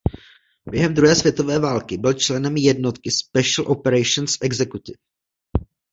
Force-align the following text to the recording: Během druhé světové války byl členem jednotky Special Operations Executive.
Během 0.65 0.93
druhé 0.93 1.15
světové 1.15 1.59
války 1.59 1.97
byl 1.97 2.13
členem 2.13 2.57
jednotky 2.57 3.11
Special 3.11 3.71
Operations 3.71 4.37
Executive. 4.41 4.99